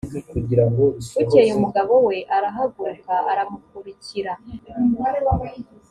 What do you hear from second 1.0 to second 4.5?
bukeye umugabo we arahaguruka aramukurikira